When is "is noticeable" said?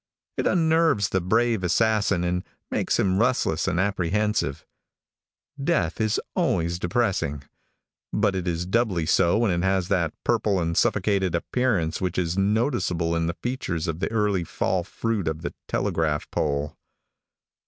12.17-13.15